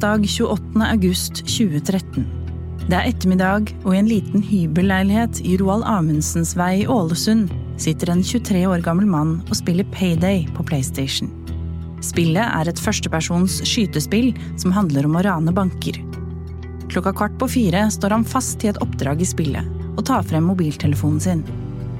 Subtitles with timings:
[0.00, 0.92] Onsdag 28.
[0.92, 2.22] august 2013.
[2.88, 8.08] Det er ettermiddag, og i en liten hybelleilighet i Roald Amundsens vei i Ålesund sitter
[8.08, 11.28] en 23 år gammel mann og spiller Payday på PlayStation.
[12.00, 14.30] Spillet er et førstepersons skytespill
[14.62, 15.98] som handler om å rane banker.
[16.88, 20.48] Klokka kvart på fire står han fast i et oppdrag i spillet og tar frem
[20.48, 21.42] mobiltelefonen sin.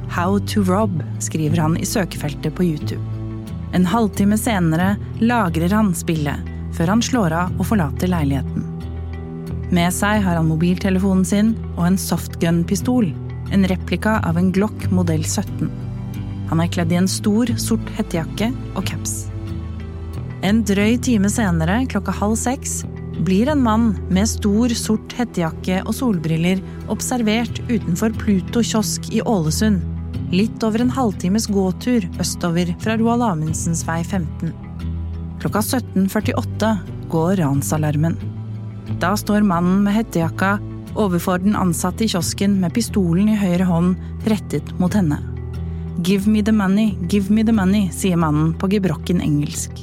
[0.09, 3.05] How to rob, skriver han i søkefeltet på YouTube.
[3.77, 8.67] En halvtime senere lagrer han spillet før han slår av og forlater leiligheten.
[9.71, 13.13] Med seg har han mobiltelefonen sin og en softgun-pistol,
[13.55, 15.69] en replika av en Glock modell 17.
[16.51, 19.29] Han er kledd i en stor, sort hettejakke og caps.
[20.47, 22.81] En drøy time senere, klokka halv seks,
[23.27, 29.85] blir en mann med stor, sort hettejakke og solbriller observert utenfor Pluto kiosk i Ålesund,
[30.33, 34.70] litt over en halvtimes gåtur østover fra Roald Amundsens vei 15.
[35.41, 36.77] Klokka 17.48
[37.09, 38.17] går ransalarmen.
[39.01, 40.59] Da står mannen med hettejakka
[40.95, 45.17] overfor den ansatte i kiosken med pistolen i høyre hånd rettet mot henne.
[46.05, 49.81] Give me the money, give me the money, sier mannen på gebrokken engelsk.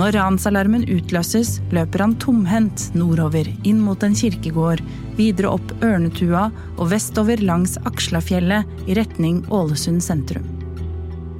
[0.00, 4.80] Når ransalarmen utløses, løper han tomhendt nordover, inn mot en kirkegård,
[5.20, 6.48] videre opp Ørnetua
[6.78, 10.53] og vestover langs Akslafjellet i retning Ålesund sentrum.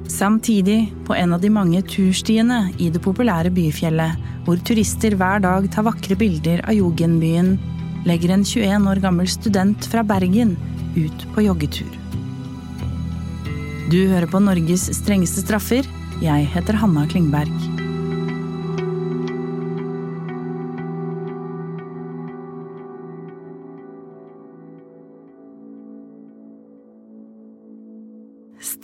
[0.07, 5.65] Samtidig, på en av de mange turstiene i det populære byfjellet, hvor turister hver dag
[5.73, 7.55] tar vakre bilder av Jogenbyen,
[8.05, 10.53] legger en 21 år gammel student fra Bergen
[10.95, 11.89] ut på joggetur.
[13.89, 15.85] Du hører på Norges strengeste straffer.
[16.21, 17.74] Jeg heter Hanna Klingberg.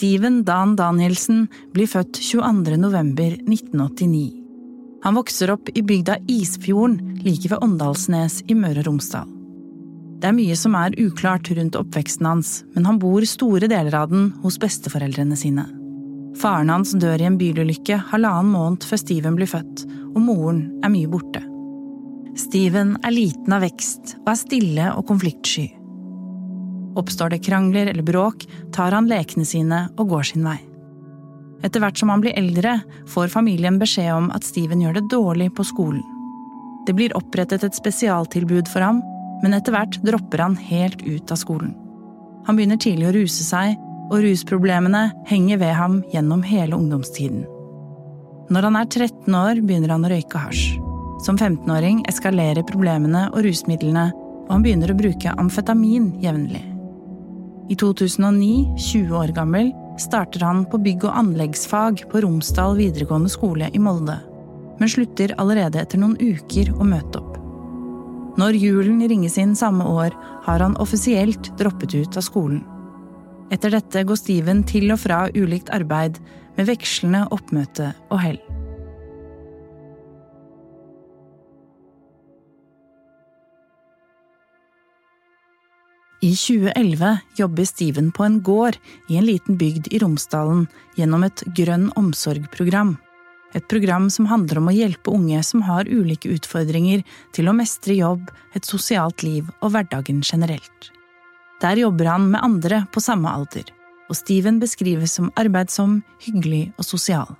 [0.01, 1.43] Steven Dan Danielsen
[1.75, 2.73] blir født 22.
[2.81, 4.31] november 1989.
[5.03, 9.27] Han vokser opp i bygda Isfjorden like ved Åndalsnes i Møre og Romsdal.
[10.17, 14.09] Det er mye som er uklart rundt oppveksten hans, men han bor store deler av
[14.09, 15.67] den hos besteforeldrene sine.
[16.41, 19.83] Faren hans dør i en bilulykke halvannen måned før Steven blir født,
[20.15, 21.43] og moren er mye borte.
[22.41, 25.67] Steven er liten av vekst og er stille og konfliktsky.
[26.99, 30.59] Oppstår det krangler eller bråk, tar han lekene sine og går sin vei.
[31.61, 32.79] Etter hvert som han blir eldre,
[33.09, 36.01] får familien beskjed om at Steven gjør det dårlig på skolen.
[36.87, 39.03] Det blir opprettet et spesialtilbud for ham,
[39.43, 41.75] men etter hvert dropper han helt ut av skolen.
[42.47, 43.77] Han begynner tidlig å ruse seg,
[44.11, 47.45] og rusproblemene henger ved ham gjennom hele ungdomstiden.
[48.51, 50.73] Når han er 13 år, begynner han å røyke hasj.
[51.23, 54.09] Som 15-åring eskalerer problemene og rusmidlene,
[54.47, 56.70] og han begynner å bruke amfetamin jevnlig.
[57.71, 63.69] I 2009, 20 år gammel, starter han på bygg- og anleggsfag på Romsdal videregående skole
[63.71, 64.17] i Molde,
[64.79, 67.37] men slutter allerede etter noen uker å møte opp.
[68.41, 70.11] Når julen ringes inn samme år,
[70.43, 72.63] har han offisielt droppet ut av skolen.
[73.51, 76.19] Etter dette går Steven til og fra ulikt arbeid,
[76.57, 78.41] med vekslende oppmøte og hell.
[86.21, 88.75] I 2011 jobber Steven på en gård
[89.09, 92.91] i en liten bygd i Romsdalen gjennom et Grønn omsorg-program.
[93.57, 97.01] Et program som handler om å hjelpe unge som har ulike utfordringer
[97.33, 100.91] til å mestre jobb, et sosialt liv og hverdagen generelt.
[101.65, 103.65] Der jobber han med andre på samme alder,
[104.05, 107.33] og Steven beskrives som arbeidsom, hyggelig og sosial.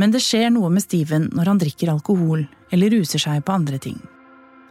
[0.00, 3.76] Men det skjer noe med Steven når han drikker alkohol eller ruser seg på andre
[3.76, 4.00] ting.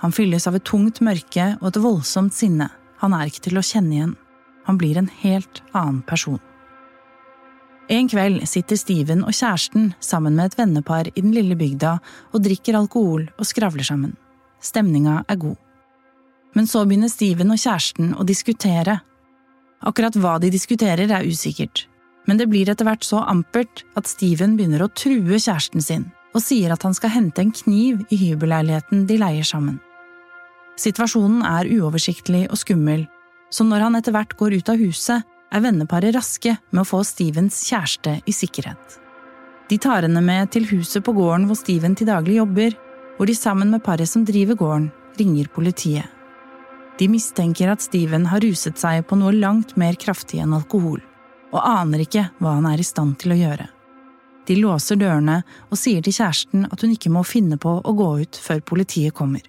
[0.05, 2.67] Han fylles av et tungt mørke og et voldsomt sinne.
[3.01, 4.11] Han er ikke til å kjenne igjen.
[4.67, 6.37] Han blir en helt annen person.
[7.89, 11.95] En kveld sitter Steven og kjæresten sammen med et vennepar i den lille bygda
[12.31, 14.13] og drikker alkohol og skravler sammen.
[14.61, 15.57] Stemninga er god.
[16.53, 18.99] Men så begynner Steven og kjæresten å diskutere.
[19.85, 21.87] Akkurat hva de diskuterer, er usikkert,
[22.29, 26.05] men det blir etter hvert så ampert at Steven begynner å true kjæresten sin
[26.35, 29.79] og sier at han skal hente en kniv i hybelleiligheten de leier sammen.
[30.79, 33.05] Situasjonen er uoversiktlig og skummel,
[33.53, 35.23] så når han etter hvert går ut av huset,
[35.53, 38.97] er venneparet raske med å få Stevens kjæreste i sikkerhet.
[39.69, 42.75] De tar henne med til huset på gården hvor Steven til daglig jobber,
[43.15, 46.11] hvor de sammen med paret som driver gården, ringer politiet.
[46.99, 50.99] De mistenker at Steven har ruset seg på noe langt mer kraftig enn alkohol,
[51.55, 53.69] og aner ikke hva han er i stand til å gjøre.
[54.45, 55.39] De låser dørene
[55.71, 59.15] og sier til kjæresten at hun ikke må finne på å gå ut før politiet
[59.17, 59.41] kommer.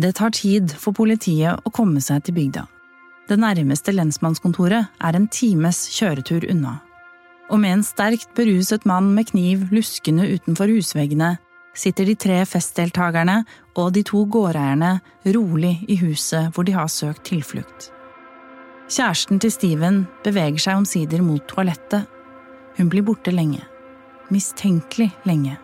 [0.00, 2.62] Det tar tid for politiet å komme seg til bygda.
[3.28, 6.78] Det nærmeste lensmannskontoret er en times kjøretur unna.
[7.50, 11.34] Og med en sterkt beruset mann med kniv luskende utenfor husveggene
[11.76, 13.42] sitter de tre festdeltakerne
[13.76, 14.96] og de to gårdeierne
[15.36, 17.90] rolig i huset hvor de har søkt tilflukt.
[18.90, 22.08] Kjæresten til Steven beveger seg omsider mot toalettet.
[22.78, 23.60] Hun blir borte lenge.
[24.32, 25.58] Mistenkelig lenge.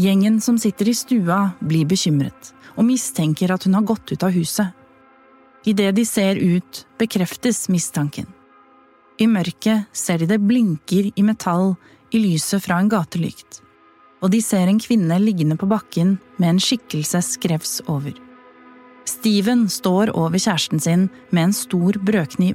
[0.00, 4.32] Gjengen som sitter i stua, blir bekymret og mistenker at hun har gått ut av
[4.32, 4.72] huset.
[5.68, 8.26] Idet de ser ut, bekreftes mistanken.
[9.20, 11.74] I mørket ser de det blinker i metall
[12.10, 13.62] i lyset fra en gatelykt
[14.22, 18.14] og de ser en kvinne liggende på bakken med en skikkelse skrevs over.
[19.08, 22.54] Steven står over kjæresten sin med en stor brødkniv.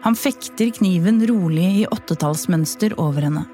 [0.00, 3.44] Han fekter kniven rolig i åttetallsmønster over henne.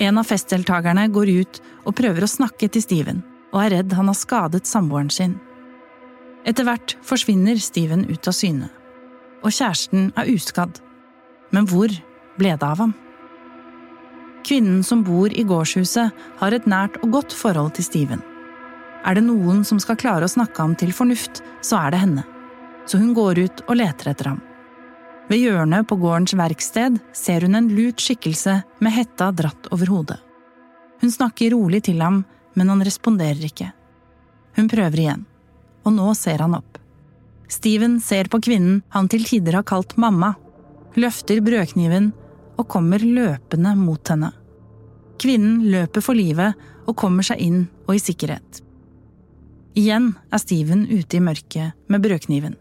[0.00, 3.20] En av festdeltakerne går ut og prøver å snakke til Steven,
[3.52, 5.36] og er redd han har skadet samboeren sin.
[6.48, 8.70] Etter hvert forsvinner Steven ut av syne,
[9.42, 10.80] og kjæresten er uskadd.
[11.52, 11.92] Men hvor
[12.38, 12.94] ble det av ham?
[14.42, 16.10] Kvinnen som bor i gårdshuset,
[16.40, 18.22] har et nært og godt forhold til Steven.
[19.06, 22.24] Er det noen som skal klare å snakke ham til fornuft, så er det henne.
[22.86, 24.40] Så hun går ut og leter etter ham.
[25.32, 30.18] Ved hjørnet på gårdens verksted ser hun en lut skikkelse med hetta dratt over hodet.
[31.00, 32.18] Hun snakker rolig til ham,
[32.52, 33.70] men han responderer ikke.
[34.58, 35.22] Hun prøver igjen,
[35.88, 36.76] og nå ser han opp.
[37.48, 40.34] Steven ser på kvinnen han til tider har kalt mamma,
[41.00, 42.10] løfter brødkniven
[42.60, 44.34] og kommer løpende mot henne.
[45.16, 48.60] Kvinnen løper for livet og kommer seg inn og i sikkerhet.
[49.80, 52.58] Igjen er Steven ute i mørket med brødkniven.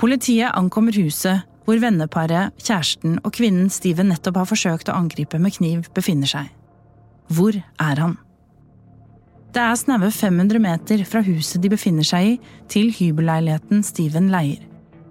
[0.00, 5.56] Politiet ankommer huset hvor venneparet, kjæresten og kvinnen Steven nettopp har forsøkt å angripe med
[5.56, 6.52] kniv, befinner seg.
[7.32, 8.14] Hvor er han?
[9.56, 12.38] Det er snaue 500 meter fra huset de befinner seg i,
[12.70, 14.66] til hybelleiligheten Steven leier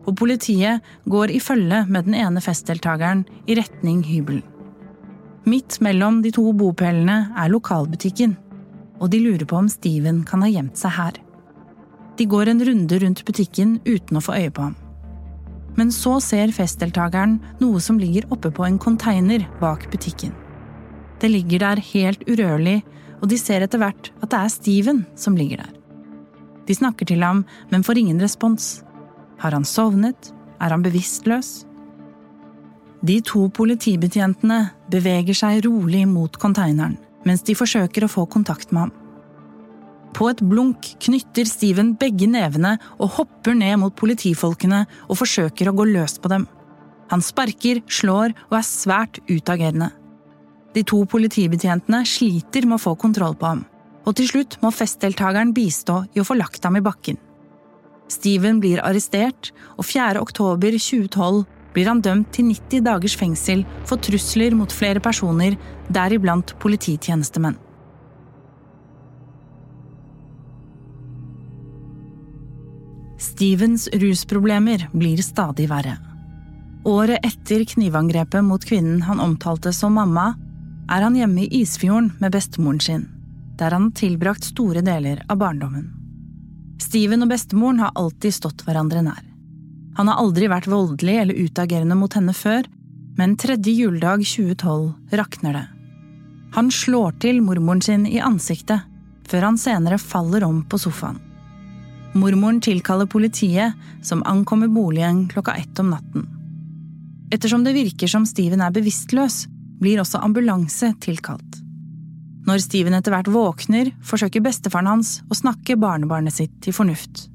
[0.05, 4.43] og politiet går i følge med den ene festdeltakeren i retning hybelen.
[5.45, 8.33] Midt mellom de to bopelene er lokalbutikken,
[8.97, 11.19] og de lurer på om Steven kan ha gjemt seg her.
[12.15, 14.75] De går en runde rundt butikken uten å få øye på ham.
[15.75, 20.31] Men så ser festdeltakeren noe som ligger oppe på en konteiner bak butikken.
[21.19, 22.81] Det ligger der helt urørlig,
[23.21, 25.73] og de ser etter hvert at det er Steven som ligger der.
[26.65, 28.83] De snakker til ham, men får ingen respons.
[29.39, 30.31] Har han sovnet?
[30.63, 31.65] Er han bevisstløs?
[33.05, 36.95] De to politibetjentene beveger seg rolig mot konteineren
[37.25, 38.93] mens de forsøker å få kontakt med ham.
[40.15, 45.75] På et blunk knytter Steven begge nevene og hopper ned mot politifolkene og forsøker å
[45.75, 46.45] gå løs på dem.
[47.11, 49.91] Han sparker, slår og er svært utagerende.
[50.75, 53.65] De to politibetjentene sliter med å få kontroll på ham,
[54.07, 57.19] og til slutt må festdeltakeren bistå i å få lagt ham i bakken.
[58.11, 60.21] Steven blir arrestert, og 4.
[60.21, 61.43] oktober 2012
[61.75, 65.57] blir han dømt til 90 dagers fengsel for trusler mot flere personer,
[65.91, 67.57] deriblant polititjenestemenn.
[73.25, 75.97] Stevens rusproblemer blir stadig verre.
[76.85, 80.35] Året etter knivangrepet mot kvinnen han omtalte som mamma,
[80.91, 83.07] er han hjemme i Isfjorden med bestemoren sin,
[83.57, 85.89] der han har tilbrakt store deler av barndommen.
[86.81, 89.23] Steven og bestemoren har alltid stått hverandre nær.
[89.97, 92.67] Han har aldri vært voldelig eller utagerende mot henne før,
[93.17, 95.67] men tredje juledag 2012 rakner det.
[96.59, 98.85] Han slår til mormoren sin i ansiktet,
[99.25, 101.17] før han senere faller om på sofaen.
[102.15, 106.27] Mormoren tilkaller politiet, som ankommer boligen klokka ett om natten.
[107.31, 109.45] Ettersom det virker som Steven er bevisstløs,
[109.81, 111.59] blir også ambulanse tilkalt.
[112.47, 117.25] Når Steven etter hvert våkner, forsøker bestefaren hans å snakke barnebarnet sitt til fornuft.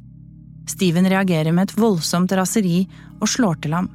[0.70, 2.84] Steven reagerer med et voldsomt raseri
[3.18, 3.92] og slår til ham.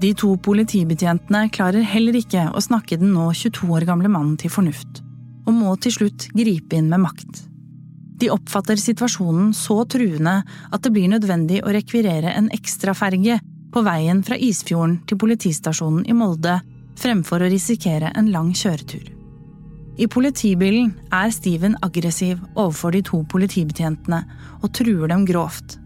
[0.00, 4.50] De to politibetjentene klarer heller ikke å snakke den nå 22 år gamle mannen til
[4.54, 5.02] fornuft,
[5.44, 7.51] og må til slutt gripe inn med makt.
[8.22, 13.40] De oppfatter situasjonen så truende at det blir nødvendig å rekvirere en ekstraferge
[13.74, 16.60] på veien fra Isfjorden til politistasjonen i Molde
[17.02, 19.08] fremfor å risikere en lang kjøretur.
[19.98, 24.20] I politibilen er Steven aggressiv overfor de to politibetjentene
[24.60, 25.80] og truer dem grovt.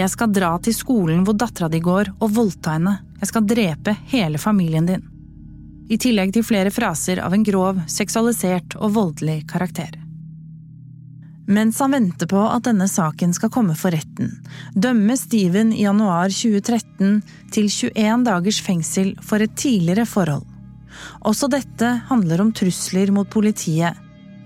[0.00, 2.96] Jeg skal dra til skolen hvor dattera di går og voldta henne.
[3.20, 5.04] Jeg skal drepe hele familien din.
[5.92, 10.05] I tillegg til flere fraser av en grov, seksualisert og voldelig karakter.
[11.46, 14.32] Mens han venter på at denne saken skal komme for retten,
[14.74, 17.20] dømmes Steven i januar 2013
[17.54, 20.42] til 21 dagers fengsel for et tidligere forhold.
[21.28, 23.94] Også dette handler om trusler mot politiet,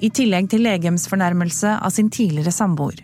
[0.01, 3.01] i tillegg til legemsfornærmelse av sin tidligere samboer.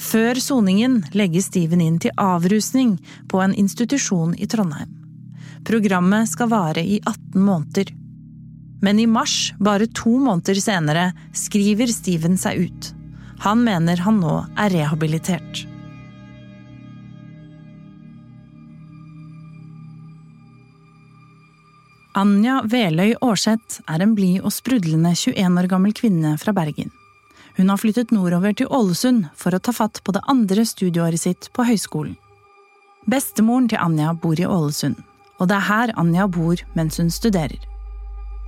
[0.00, 2.96] Før soningen legges Steven inn til avrusning
[3.28, 4.88] på en institusjon i Trondheim.
[5.68, 7.92] Programmet skal vare i 18 måneder.
[8.80, 12.92] Men i mars, bare to måneder senere, skriver Steven seg ut.
[13.44, 15.66] Han mener han nå er rehabilitert.
[22.20, 26.90] Anja Veløy Aarseth er en blid og sprudlende 21 år gammel kvinne fra Bergen.
[27.56, 31.50] Hun har flyttet nordover til Ålesund for å ta fatt på det andre studieåret sitt
[31.54, 32.16] på høyskolen.
[33.10, 34.98] Bestemoren til Anja bor i Ålesund,
[35.38, 37.69] og det er her Anja bor mens hun studerer.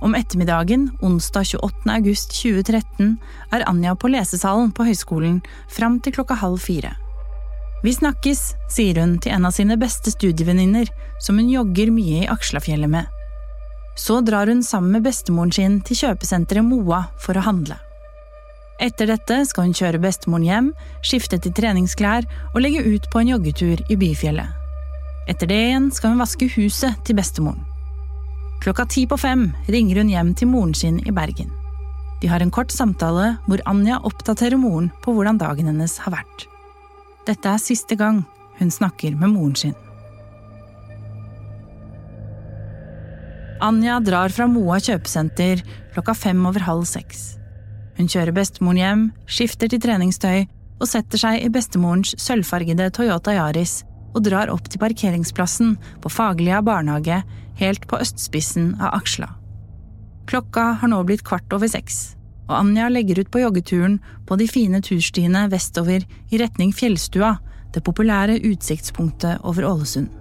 [0.01, 1.91] Om ettermiddagen onsdag 28.
[1.91, 3.17] august 2013
[3.51, 6.95] er Anja på lesesalen på høyskolen fram til klokka halv fire.
[7.83, 10.87] Vi snakkes, sier hun til en av sine beste studievenninner,
[11.19, 13.09] som hun jogger mye i Akslafjellet med.
[13.99, 17.75] Så drar hun sammen med bestemoren sin til kjøpesenteret Moa for å handle.
[18.81, 20.71] Etter dette skal hun kjøre bestemoren hjem,
[21.05, 24.47] skifte til treningsklær og legge ut på en joggetur i Byfjellet.
[25.29, 27.61] Etter det igjen skal hun vaske huset til bestemoren.
[28.63, 31.49] Klokka ti på fem ringer hun hjem til moren sin i Bergen.
[32.21, 36.45] De har en kort samtale hvor Anja oppdaterer moren på hvordan dagen hennes har vært.
[37.27, 38.21] Dette er siste gang
[38.61, 39.75] hun snakker med moren sin.
[43.63, 45.59] Anja drar fra Moa kjøpesenter
[45.91, 47.33] klokka fem over halv seks.
[47.99, 50.45] Hun kjører bestemoren hjem, skifter til treningstøy
[50.79, 53.81] og setter seg i bestemorens sølvfargede Toyota Yaris
[54.13, 57.21] og drar opp til parkeringsplassen på Faglia barnehage
[57.59, 59.29] helt på østspissen av Aksla.
[60.29, 62.15] Klokka har nå blitt kvart over seks,
[62.47, 67.37] og Anja legger ut på joggeturen på de fine turstiene vestover i retning Fjellstua,
[67.73, 70.11] det populære utsiktspunktet over Ålesund.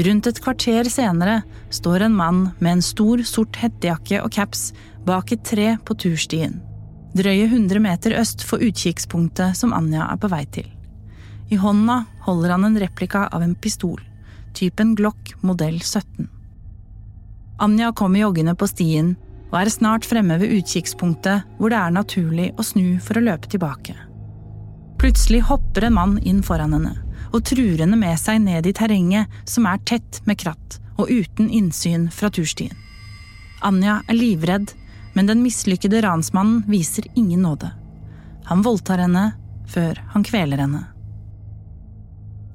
[0.00, 1.40] Rundt et kvarter senere
[1.74, 4.70] står en mann med en stor, sort hettejakke og caps
[5.06, 6.60] bak et tre på turstien,
[7.18, 10.68] drøye 100 meter øst for utkikkspunktet som Anja er på vei til.
[11.50, 14.00] I hånda holder han en replika av en pistol,
[14.54, 16.28] typen Glock modell 17.
[17.58, 19.16] Anja kommer joggende på stien
[19.50, 23.50] og er snart fremme ved utkikkspunktet hvor det er naturlig å snu for å løpe
[23.50, 23.96] tilbake.
[25.02, 26.94] Plutselig hopper en mann inn foran henne
[27.32, 31.50] og truer henne med seg ned i terrenget som er tett med kratt og uten
[31.50, 32.76] innsyn fra turstien.
[33.66, 34.70] Anja er livredd,
[35.18, 37.74] men den mislykkede ransmannen viser ingen nåde.
[38.46, 39.32] Han voldtar henne
[39.66, 40.86] før han kveler henne.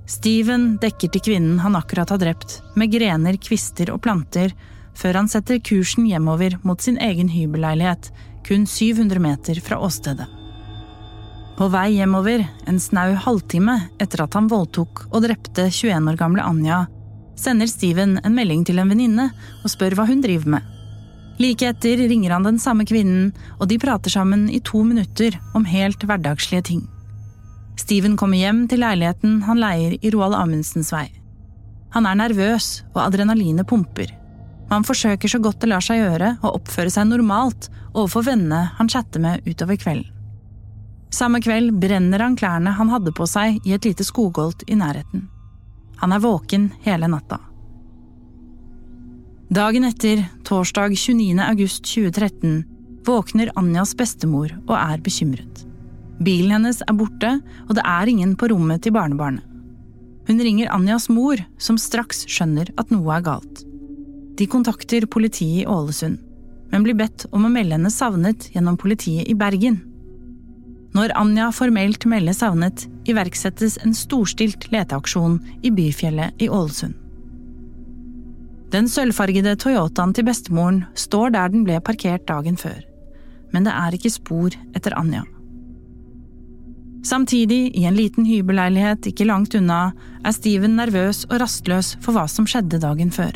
[0.06, 4.54] Steven dekker til kvinnen han akkurat har drept, med grener, kvister og planter,
[4.96, 8.12] før han setter kursen hjemover mot sin egen hybelleilighet,
[8.46, 10.28] kun 700 meter fra åstedet.
[11.58, 16.44] På vei hjemover, en snau halvtime etter at han voldtok og drepte 21 år gamle
[16.44, 16.84] Anja,
[17.40, 19.30] sender Steven en melding til en venninne
[19.64, 20.74] og spør hva hun driver med.
[21.40, 25.66] Like etter ringer han den samme kvinnen, og de prater sammen i to minutter om
[25.68, 26.84] helt hverdagslige ting.
[27.80, 31.08] Steven kommer hjem til leiligheten han leier i Roald Amundsens vei.
[31.96, 34.10] Han er nervøs, og adrenalinet pumper.
[34.70, 38.90] Man forsøker så godt det lar seg gjøre å oppføre seg normalt overfor vennene han
[38.92, 40.12] chatter med utover kvelden.
[41.16, 45.30] Samme kveld brenner han klærne han hadde på seg i et lite skogholt i nærheten.
[46.02, 47.40] Han er våken hele natta.
[49.56, 51.38] Dagen etter, torsdag 29.
[51.46, 52.66] august 2013,
[53.06, 55.65] våkner Anjas bestemor og er bekymret.
[56.24, 57.32] Bilen hennes er borte,
[57.68, 59.44] og det er ingen på rommet til barnebarnet.
[60.26, 63.62] Hun ringer Anjas mor, som straks skjønner at noe er galt.
[64.40, 66.18] De kontakter politiet i Ålesund,
[66.72, 69.78] men blir bedt om å melde henne savnet gjennom politiet i Bergen.
[70.96, 76.96] Når Anja formelt melder savnet, iverksettes en storstilt leteaksjon i Byfjellet i Ålesund.
[78.74, 82.82] Den sølvfargede Toyotaen til bestemoren står der den ble parkert dagen før,
[83.54, 85.22] men det er ikke spor etter Anja.
[87.06, 89.92] Samtidig, i en liten hybelleilighet ikke langt unna,
[90.26, 93.36] er Steven nervøs og rastløs for hva som skjedde dagen før.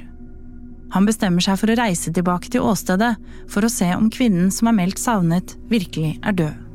[0.95, 3.11] Han bestemmer seg for å reise tilbake til åstedet
[3.51, 6.65] for å se om kvinnen som er meldt savnet, virkelig er død.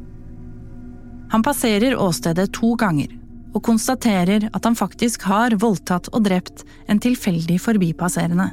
[1.35, 3.11] Han passerer åstedet to ganger,
[3.55, 8.53] og konstaterer at han faktisk har voldtatt og drept en tilfeldig forbipasserende,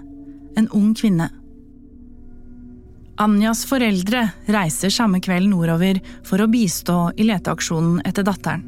[0.58, 1.30] en ung kvinne.
[3.20, 8.64] Anjas foreldre reiser samme kveld nordover for å bistå i leteaksjonen etter datteren.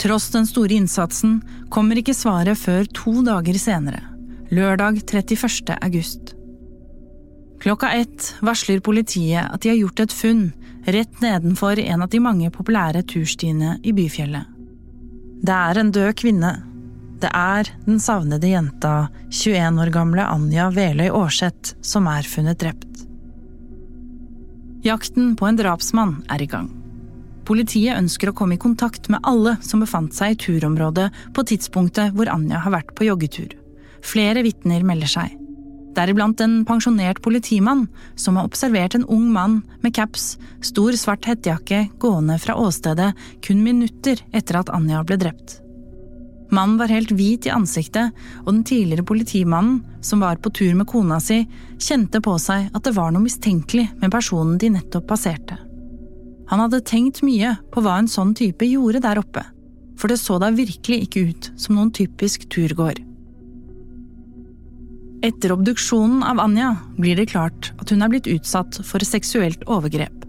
[0.00, 1.38] Tross den store innsatsen
[1.70, 4.00] kommer ikke svaret før to dager senere,
[4.50, 5.76] lørdag 31.
[5.78, 6.34] august.
[7.62, 10.48] Klokka ett varsler politiet at de har gjort et funn
[10.84, 14.50] rett nedenfor en av de mange populære turstiene i byfjellet.
[15.44, 16.52] Det er en død kvinne.
[17.20, 22.93] Det er den savnede jenta, 21 år gamle Anja Veløy Aarseth, som er funnet drept.
[24.84, 26.66] Jakten på en drapsmann er i gang.
[27.48, 32.12] Politiet ønsker å komme i kontakt med alle som befant seg i turområdet på tidspunktet
[32.12, 33.54] hvor Anja har vært på joggetur.
[34.04, 35.32] Flere vitner melder seg.
[35.96, 37.86] Deriblant en pensjonert politimann
[38.20, 43.14] som har observert en ung mann med caps, stor svart hettejakke gående fra åstedet
[43.46, 45.63] kun minutter etter at Anja ble drept.
[46.54, 48.12] Mannen var helt hvit i ansiktet,
[48.44, 51.40] og den tidligere politimannen, som var på tur med kona si,
[51.82, 55.58] kjente på seg at det var noe mistenkelig med personen de nettopp passerte.
[56.50, 59.42] Han hadde tenkt mye på hva en sånn type gjorde der oppe,
[59.98, 63.00] for det så da virkelig ikke ut som noen typisk turgåer.
[65.24, 70.26] Etter obduksjonen av Anja blir det klart at hun er blitt utsatt for seksuelt overgrep,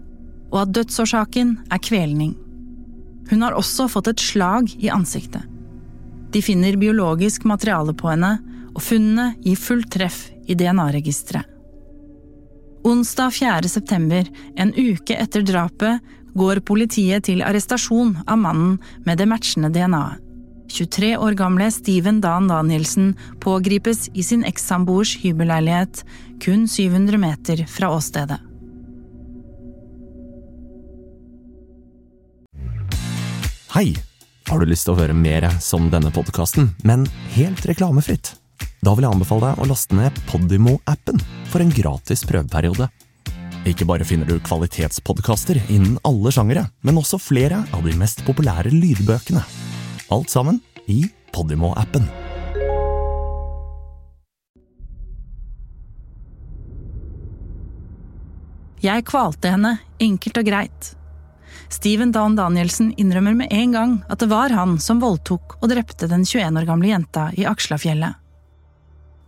[0.54, 2.32] og at dødsårsaken er kvelning.
[3.28, 5.44] Hun har også fått et slag i ansiktet.
[6.36, 8.34] De finner biologisk materiale på henne,
[8.76, 11.48] og funnene gir fullt treff i DNA-registeret.
[12.84, 13.68] Onsdag 4.
[13.72, 14.26] september,
[14.60, 16.02] en uke etter drapet,
[16.36, 18.74] går politiet til arrestasjon av mannen
[19.06, 20.20] med det matchende DNA-et.
[20.76, 26.02] 23 år gamle Steven Dan Danielsen pågripes i sin ekssamboers hybelleilighet
[26.44, 28.42] kun 700 meter fra åstedet.
[33.72, 33.88] Hei!
[34.46, 37.02] Har du lyst til å høre mer som denne podkasten, men
[37.34, 38.36] helt reklamefritt?
[38.78, 41.18] Da vil jeg anbefale deg å laste ned Podimo-appen
[41.50, 42.86] for en gratis prøveperiode.
[43.66, 48.70] Ikke bare finner du kvalitetspodkaster innen alle sjangere, men også flere av de mest populære
[48.70, 49.42] lydbøkene.
[50.14, 51.00] Alt sammen i
[51.34, 52.06] Podimo-appen.
[58.86, 60.92] Jeg kvalte henne, enkelt og greit.
[61.68, 66.08] Steven Dan Danielsen innrømmer med en gang at det var han som voldtok og drepte
[66.10, 68.14] den 21 år gamle jenta i Akslafjellet.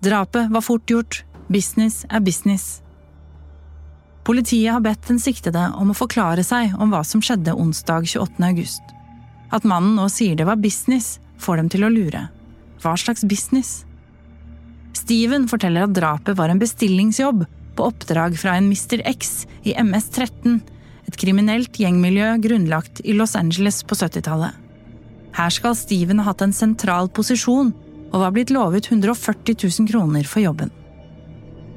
[0.04, 2.78] Drapet var fort gjort, business er business.
[4.28, 8.38] Politiet har bedt den siktede om å forklare seg om hva som skjedde onsdag 28.
[8.46, 8.94] august.
[9.50, 12.26] At mannen nå sier det var business, får dem til å lure.
[12.82, 13.86] Hva slags business?
[14.94, 17.46] Steven forteller at drapet var en bestillingsjobb
[17.78, 19.00] på oppdrag fra en Mr.
[19.08, 20.60] X i MS-13,
[21.08, 24.52] et kriminelt gjengmiljø grunnlagt i Los Angeles på 70-tallet.
[25.38, 27.72] Her skal Steven ha hatt en sentral posisjon
[28.08, 30.72] og var blitt lovet 140 000 kroner for jobben.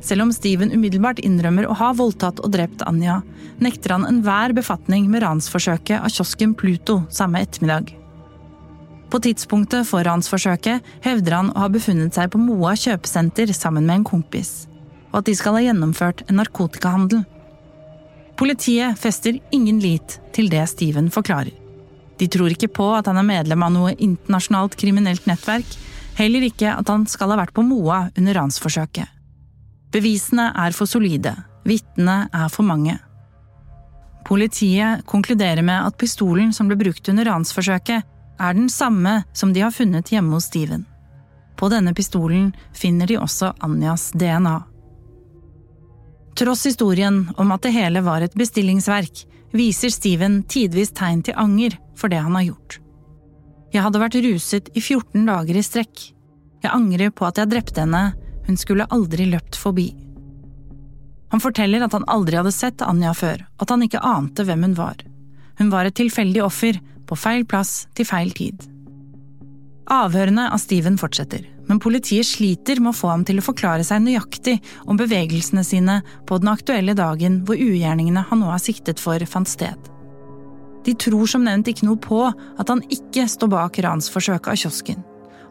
[0.01, 3.19] Selv om Steven umiddelbart innrømmer å ha voldtatt og drept Anja,
[3.61, 7.93] nekter han enhver befatning med ransforsøket av kiosken Pluto samme ettermiddag.
[9.11, 13.99] På tidspunktet for ransforsøket hevder han å ha befunnet seg på Moa kjøpesenter sammen med
[13.99, 14.65] en kompis,
[15.11, 17.25] og at de skal ha gjennomført en narkotikahandel.
[18.41, 21.53] Politiet fester ingen lit til det Steven forklarer.
[22.17, 25.67] De tror ikke på at han er medlem av noe internasjonalt kriminelt nettverk,
[26.17, 29.05] heller ikke at han skal ha vært på Moa under ransforsøket.
[29.93, 31.35] Bevisene er for solide,
[31.69, 32.97] vitnene er for mange.
[34.25, 38.09] Politiet konkluderer med at pistolen som ble brukt under ransforsøket,
[38.41, 40.87] er den samme som de har funnet hjemme hos Steven.
[41.61, 44.63] På denne pistolen finner de også Anjas DNA.
[46.39, 51.75] Tross historien om at det hele var et bestillingsverk, viser Steven tidvis tegn til anger
[51.99, 52.79] for det han har gjort.
[53.71, 56.05] Jeg hadde vært ruset i 14 dager i strekk.
[56.61, 58.11] Jeg angrer på at jeg drepte henne,
[58.47, 59.91] hun skulle aldri løpt forbi.
[61.31, 64.75] Han forteller at han aldri hadde sett Anja før, at han ikke ante hvem hun
[64.75, 64.99] var.
[65.59, 68.61] Hun var et tilfeldig offer, på feil plass til feil tid.
[69.91, 74.03] Avhørene av Steven fortsetter, men politiet sliter med å få ham til å forklare seg
[74.05, 74.57] nøyaktig
[74.89, 79.49] om bevegelsene sine på den aktuelle dagen hvor ugjerningene han nå er siktet for, fant
[79.49, 79.91] sted.
[80.85, 85.01] De tror som nevnt ikke noe på at han ikke står bak ransforsøket av kiosken,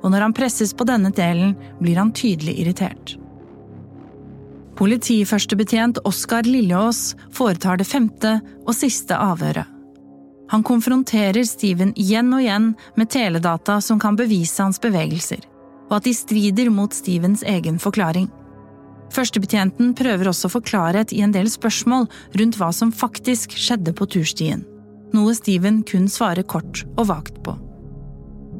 [0.02, 3.16] og når han presses på denne delen, blir han tydelig irritert.
[4.80, 9.68] Politiførstebetjent Oskar Lilleås foretar det femte og siste avhøret.
[10.50, 15.44] Han konfronterer Steven igjen og igjen med teledata som kan bevise hans bevegelser,
[15.90, 18.30] og at de strider mot Stevens egen forklaring.
[19.10, 22.06] Førstebetjenten prøver også å få klarhet i en del spørsmål
[22.38, 24.62] rundt hva som faktisk skjedde på turstien,
[25.14, 27.56] noe Steven kun svarer kort og vagt på.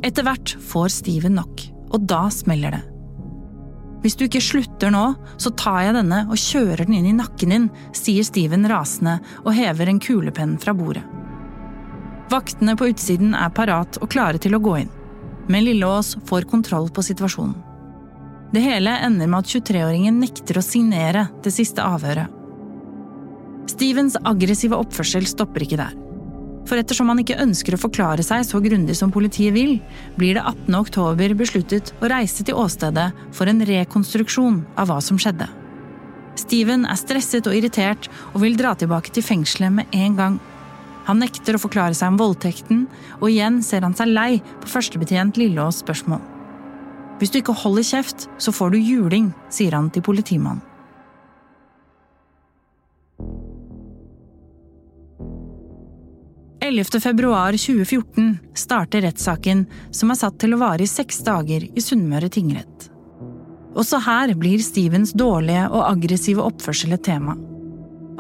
[0.07, 2.85] Etter hvert får Steven nok, og da smeller det.
[4.01, 7.53] Hvis du ikke slutter nå, så tar jeg denne og kjører den inn i nakken
[7.53, 7.67] din,
[7.97, 11.05] sier Steven rasende og hever en kulepenn fra bordet.
[12.31, 14.93] Vaktene på utsiden er parat og klare til å gå inn,
[15.51, 17.57] men Lilleås får kontroll på situasjonen.
[18.51, 22.31] Det hele ender med at 23-åringen nekter å signere det siste avhøret.
[23.71, 25.95] Stevens aggressive oppførsel stopper ikke der.
[26.69, 29.79] For ettersom han ikke ønsker å forklare seg så grundig som politiet vil,
[30.19, 30.75] blir det 18.
[30.81, 35.49] oktober besluttet å reise til åstedet for en rekonstruksjon av hva som skjedde.
[36.39, 40.39] Steven er stresset og irritert og vil dra tilbake til fengselet med en gang.
[41.09, 42.87] Han nekter å forklare seg om voldtekten,
[43.21, 46.21] og igjen ser han seg lei på førstebetjent Lilleås spørsmål.
[47.21, 50.65] Hvis du ikke holder kjeft, så får du juling, sier han til politimannen.
[56.71, 57.01] 11.
[57.01, 62.29] februar 2014 starter rettssaken som er satt til å vare i seks dager i Sunnmøre
[62.31, 62.91] tingrett.
[63.75, 67.35] Også her blir Stevens dårlige og aggressive oppførsel et tema.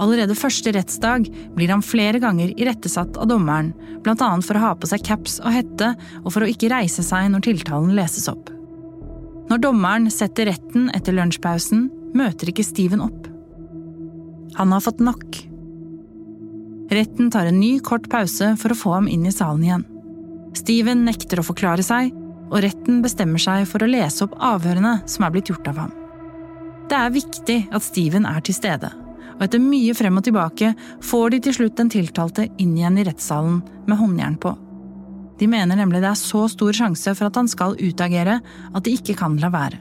[0.01, 4.31] Allerede første rettsdag blir han flere ganger irettesatt av dommeren, bl.a.
[4.41, 7.45] for å ha på seg caps og hette og for å ikke reise seg når
[7.51, 8.49] tiltalen leses opp.
[9.51, 13.29] Når dommeren setter retten etter lunsjpausen, møter ikke Steven opp.
[14.57, 15.41] Han har fått nok.
[16.91, 19.85] Retten tar en ny, kort pause for å få ham inn i salen igjen.
[20.59, 22.11] Steven nekter å forklare seg,
[22.51, 25.93] og retten bestemmer seg for å lese opp avhørene som er blitt gjort av ham.
[26.91, 28.91] Det er viktig at Steven er til stede,
[29.41, 33.07] og etter mye frem og tilbake får de til slutt den tiltalte inn igjen i
[33.09, 34.53] rettssalen med håndjern på.
[35.41, 38.93] De mener nemlig det er så stor sjanse for at han skal utagere at de
[38.99, 39.81] ikke kan la være.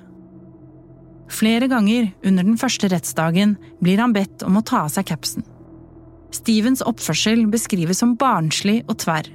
[1.30, 5.44] Flere ganger under den første rettsdagen blir han bedt om å ta av seg capsen.
[6.34, 9.28] Stevens oppførsel beskrives som barnslig og tverr.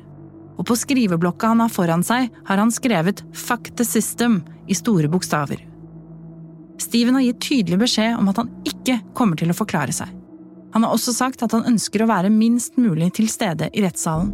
[0.56, 5.08] Og på skriveblokka han har foran seg, har han skrevet 'fuck the system' i store
[5.08, 5.73] bokstaver.
[6.82, 10.10] Steven har gitt tydelig beskjed om at han ikke kommer til å forklare seg.
[10.74, 14.32] Han har også sagt at han ønsker å være minst mulig til stede i rettssalen.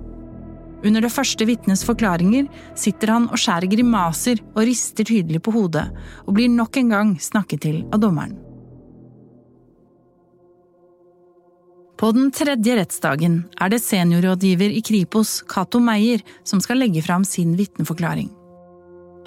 [0.81, 2.47] Under det første vitnets forklaringer
[2.79, 5.91] sitter han og skjærer grimaser og rister tydelig på hodet,
[6.25, 8.39] og blir nok en gang snakket til av dommeren.
[12.01, 17.27] På den tredje rettsdagen er det seniorrådgiver i Kripos, Cato Meyer, som skal legge fram
[17.29, 18.31] sin vitneforklaring.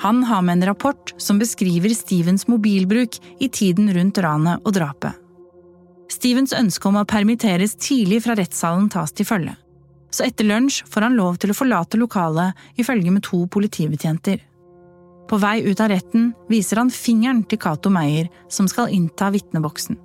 [0.04, 5.16] Han har med en rapport som beskriver Stevens mobilbruk i tiden rundt ranet og drapet.
[6.12, 9.56] Stevens ønske om å permitteres tidlig fra rettssalen tas til følge.
[10.12, 14.44] Så etter lunsj får han lov til å forlate lokalet i følge med to politibetjenter.
[15.32, 19.96] På vei ut av retten viser han fingeren til Cato Meyer, som skal innta vitneboksen.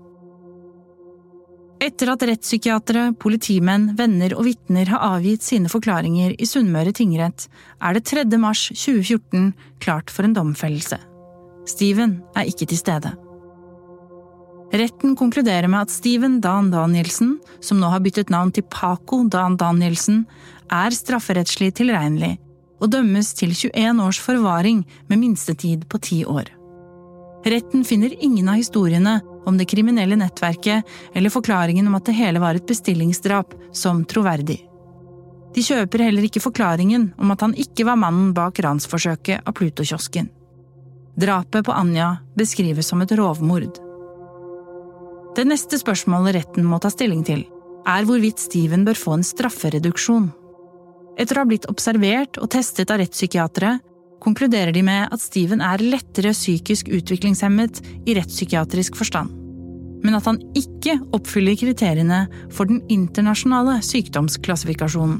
[1.79, 7.47] Etter at rettspsykiatere, politimenn, venner og vitner har avgitt sine forklaringer i Sunnmøre tingrett,
[7.79, 8.25] er det 3.
[8.41, 9.53] mars 2014
[9.85, 10.99] klart for en domfellelse.
[11.71, 13.15] Steven er ikke til stede.
[14.75, 19.57] Retten konkluderer med at Steven Dan Danielsen, som nå har byttet navn til Paco Dan
[19.57, 20.25] Danielsen,
[20.69, 22.35] er strafferettslig tilregnelig
[22.83, 26.51] og dømmes til 21 års forvaring med minstetid på ti år.
[27.49, 32.43] Retten finner ingen av historiene om det kriminelle nettverket eller forklaringen om at det hele
[32.43, 34.61] var et bestillingsdrap, som troverdig.
[35.55, 40.29] De kjøper heller ikke forklaringen om at han ikke var mannen bak ransforsøket av Pluto-kiosken.
[41.19, 43.81] Drapet på Anja beskrives som et rovmord.
[45.35, 47.47] Det neste spørsmålet retten må ta stilling til,
[47.89, 50.29] er hvorvidt Steven bør få en straffereduksjon.
[51.19, 53.79] Etter å ha blitt observert og testet av rettspsykiatere
[54.23, 59.35] konkluderer de med at Steven er lettere psykisk utviklingshemmet i rettspsykiatrisk forstand,
[60.05, 65.19] men at han ikke oppfyller kriteriene for den internasjonale sykdomsklassifikasjonen.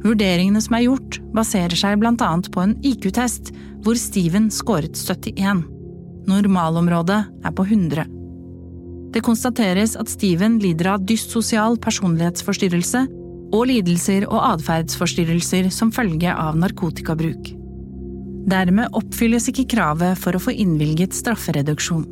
[0.00, 3.52] Vurderingene som er gjort, baserer seg blant annet på en IQ-test
[3.84, 5.66] hvor Steven skåret 71.
[6.30, 8.06] Normalområdet er på 100.
[9.10, 13.06] Det konstateres at Steven lider av dyssosial personlighetsforstyrrelse
[13.50, 17.50] og lidelser og atferdsforstyrrelser som følge av narkotikabruk.
[18.50, 22.06] Dermed oppfylles ikke kravet for å få innvilget straffereduksjon.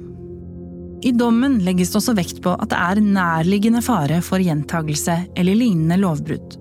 [1.03, 5.59] I dommen legges det også vekt på at det er nærliggende fare for gjentagelse eller
[5.59, 6.57] lignende lovbrudd.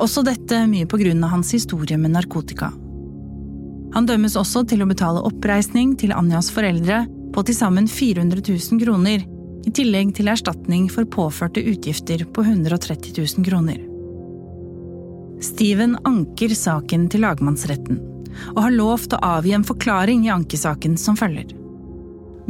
[0.00, 2.70] Også dette mye på grunn av hans historie med narkotika.
[3.94, 7.02] Han dømmes også til å betale oppreisning til Anjas foreldre
[7.34, 9.24] på til sammen 400 000 kroner,
[9.60, 13.80] i tillegg til erstatning for påførte utgifter på 130 000 kroner.
[15.44, 18.00] Steven anker saken til lagmannsretten
[18.54, 21.59] og har lovt å avgi en forklaring i ankesaken som følger.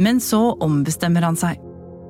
[0.00, 1.60] Men så ombestemmer han seg,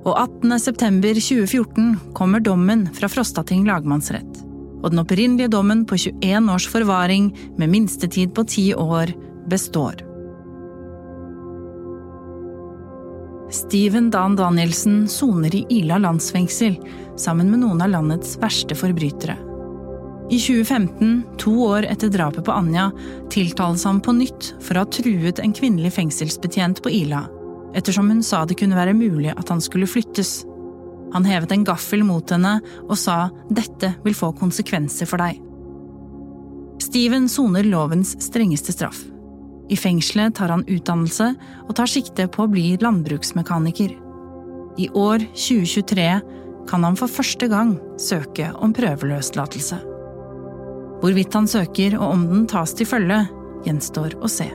[0.06, 0.54] og 18.
[0.62, 4.44] september 2014 kommer dommen fra Frostating lagmannsrett.
[4.80, 9.12] Og den opprinnelige dommen på 21 års forvaring med minstetid på 10 år
[9.50, 10.06] består.
[13.50, 16.78] Steven Dan Danielsen soner i Ila landsfengsel
[17.18, 19.34] sammen med noen av landets verste forbrytere.
[20.30, 22.92] I 2015, to år etter drapet på Anja,
[23.34, 27.24] tiltales han på nytt for å ha truet en kvinnelig fengselsbetjent på Ila,
[27.76, 30.40] ettersom hun sa det kunne være mulig at han skulle flyttes.
[31.14, 35.38] Han hevet en gaffel mot henne og sa dette vil få konsekvenser for deg.
[36.80, 39.02] Steven soner lovens strengeste straff.
[39.70, 41.28] I fengselet tar han utdannelse
[41.68, 43.92] og tar sikte på å bli landbruksmekaniker.
[44.80, 46.08] I år 2023
[46.70, 49.78] kan han for første gang søke om prøveløslatelse.
[51.00, 53.22] Hvorvidt han søker og om den tas til følge,
[53.66, 54.48] gjenstår å se.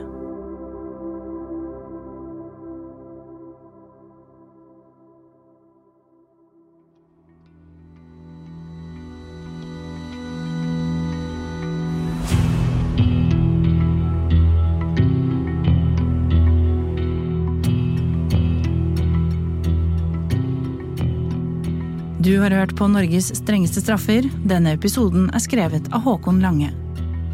[22.26, 24.24] Du har hørt på Norges strengeste straffer.
[24.50, 26.72] Denne episoden er skrevet av Håkon Lange.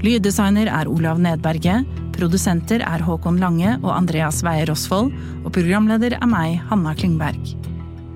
[0.05, 1.88] Lyddesigner er Olav Nedberget.
[2.12, 5.09] Produsenter er Håkon Lange og Andreas Weie Rosvold.
[5.46, 7.55] Og programleder er meg, Hanna Klingberg.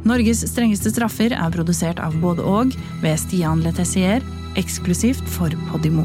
[0.04, 4.20] Norges strengeste straffer er produsert av både og ved Stian Letessier,
[4.60, 6.04] eksklusivt for Podimo.